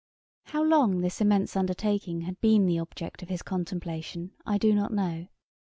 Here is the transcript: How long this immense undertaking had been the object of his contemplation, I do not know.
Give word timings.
How 0.45 0.63
long 0.63 1.01
this 1.01 1.21
immense 1.21 1.55
undertaking 1.55 2.21
had 2.21 2.41
been 2.41 2.65
the 2.65 2.79
object 2.79 3.21
of 3.21 3.29
his 3.29 3.43
contemplation, 3.43 4.31
I 4.47 4.57
do 4.57 4.73
not 4.73 4.91
know. 4.91 5.27